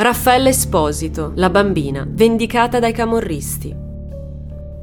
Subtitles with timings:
[0.00, 3.76] Raffaella Esposito, la bambina, vendicata dai camorristi.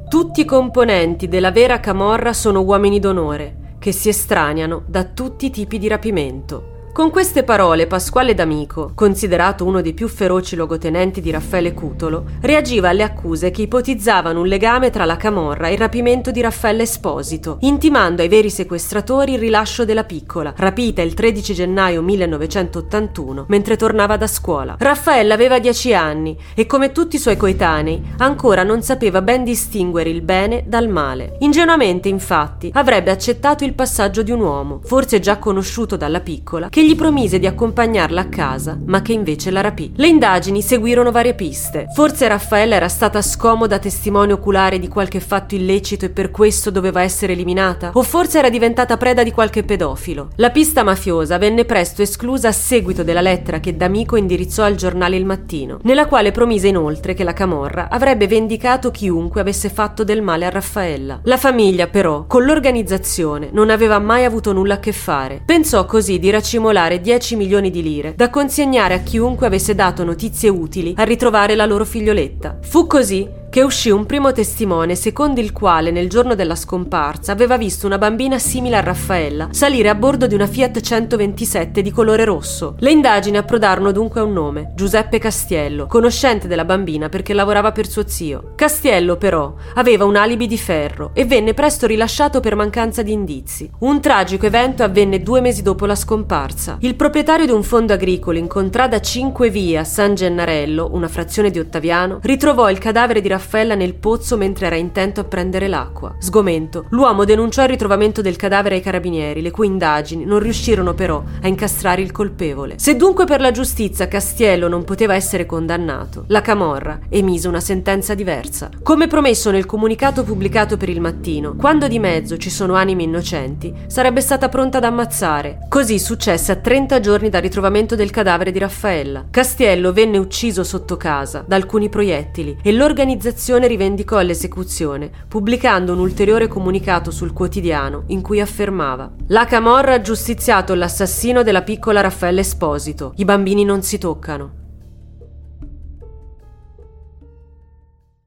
[0.08, 5.50] Tutti i componenti della vera camorra sono uomini d'onore, che si estraniano da tutti i
[5.50, 6.77] tipi di rapimento.
[6.98, 12.88] Con queste parole Pasquale D'Amico, considerato uno dei più feroci logotenenti di Raffaele Cutolo, reagiva
[12.88, 17.58] alle accuse che ipotizzavano un legame tra la camorra e il rapimento di Raffaele Esposito,
[17.60, 24.16] intimando ai veri sequestratori il rilascio della piccola, rapita il 13 gennaio 1981 mentre tornava
[24.16, 24.74] da scuola.
[24.76, 30.10] Raffaella aveva 10 anni e come tutti i suoi coetanei ancora non sapeva ben distinguere
[30.10, 31.36] il bene dal male.
[31.38, 36.86] Ingenuamente infatti avrebbe accettato il passaggio di un uomo, forse già conosciuto dalla piccola, che
[36.87, 39.92] gli promise di accompagnarla a casa, ma che invece la rapì.
[39.94, 41.86] Le indagini seguirono varie piste.
[41.94, 47.02] Forse Raffaella era stata scomoda testimone oculare di qualche fatto illecito e per questo doveva
[47.02, 47.90] essere eliminata?
[47.94, 50.30] O forse era diventata preda di qualche pedofilo?
[50.36, 55.16] La pista mafiosa venne presto esclusa a seguito della lettera che D'Amico indirizzò al giornale
[55.16, 60.22] Il Mattino, nella quale promise inoltre che la Camorra avrebbe vendicato chiunque avesse fatto del
[60.22, 61.20] male a Raffaella.
[61.24, 65.42] La famiglia, però, con l'organizzazione non aveva mai avuto nulla a che fare.
[65.44, 70.04] Pensò così di racimolare accumulare 10 milioni di lire da consegnare a chiunque avesse dato
[70.04, 72.58] notizie utili a ritrovare la loro figlioletta.
[72.62, 77.56] Fu così che uscì un primo testimone secondo il quale nel giorno della scomparsa aveva
[77.56, 82.24] visto una bambina simile a Raffaella salire a bordo di una Fiat 127 di colore
[82.24, 82.76] rosso.
[82.78, 87.88] Le indagini approdarono dunque a un nome, Giuseppe Castiello, conoscente della bambina perché lavorava per
[87.88, 88.52] suo zio.
[88.54, 93.68] Castiello però aveva un alibi di ferro e venne presto rilasciato per mancanza di indizi.
[93.80, 96.76] Un tragico evento avvenne due mesi dopo la scomparsa.
[96.82, 101.58] Il proprietario di un fondo agricolo in contrada 5 via San Gennarello, una frazione di
[101.58, 106.14] Ottaviano, ritrovò il cadavere di Raffaella Raffaella nel pozzo mentre era intento a prendere l'acqua.
[106.18, 111.24] Sgomento, l'uomo denunciò il ritrovamento del cadavere ai carabinieri, le cui indagini non riuscirono però
[111.40, 112.74] a incastrare il colpevole.
[112.78, 118.12] Se dunque per la giustizia Castiello non poteva essere condannato, la Camorra emise una sentenza
[118.12, 118.68] diversa.
[118.82, 123.72] Come promesso nel comunicato pubblicato per il mattino, quando di mezzo ci sono anime innocenti,
[123.86, 125.60] sarebbe stata pronta ad ammazzare.
[125.70, 129.28] Così successe a 30 giorni dal ritrovamento del cadavere di Raffaella.
[129.30, 135.98] Castiello venne ucciso sotto casa da alcuni proiettili e l'organizzazione l'organizzazione rivendicò l'esecuzione, pubblicando un
[135.98, 142.40] ulteriore comunicato sul quotidiano in cui affermava: La Camorra ha giustiziato l'assassino della piccola Raffaella
[142.40, 143.12] Esposito.
[143.16, 144.67] I bambini non si toccano.